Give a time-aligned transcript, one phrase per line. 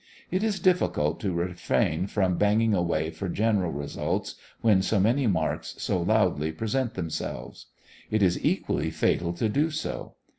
[0.31, 5.75] It is difficult to refrain from banging away for general results when so many marks
[5.77, 7.67] so loudly present themselves.
[8.09, 10.15] It is equally fatal to do so.